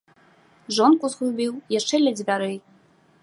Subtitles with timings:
[0.77, 2.57] Жонку згубіў яшчэ ля дзвярэй.